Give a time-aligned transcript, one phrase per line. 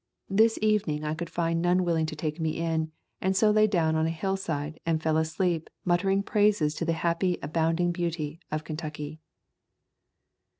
[0.31, 3.95] This evening I could find none willing to take me in, and so lay down
[3.95, 9.19] on a hillside and fell asleep muttering praises to the happy abounding beauty of Kentucky.